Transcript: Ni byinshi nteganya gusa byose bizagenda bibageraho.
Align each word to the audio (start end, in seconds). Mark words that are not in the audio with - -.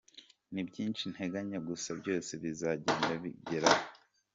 Ni 0.53 0.61
byinshi 0.69 1.03
nteganya 1.13 1.59
gusa 1.67 1.89
byose 1.99 2.31
bizagenda 2.43 3.11
bibageraho. 3.23 3.85